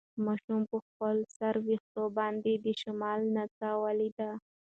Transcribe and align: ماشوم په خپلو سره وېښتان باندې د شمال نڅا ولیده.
ماشوم 0.25 0.61
په 0.71 0.77
خپلو 0.87 1.23
سره 1.37 1.57
وېښتان 1.67 2.07
باندې 2.17 2.51
د 2.55 2.67
شمال 2.81 3.19
نڅا 3.35 3.71
ولیده. 3.83 4.29